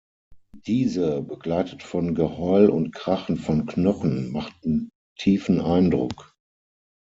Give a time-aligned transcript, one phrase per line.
[0.65, 4.89] Diese, begleitet von Geheul und Krachen von Knochen, machten
[5.19, 6.33] tiefen Eindruck.